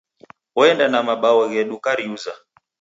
[0.57, 2.33] Oenda na mabao redu na kariuza